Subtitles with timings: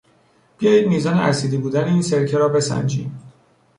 [0.57, 3.21] بیایید میزان اسیدی بودن این سرکه را بسنجیم.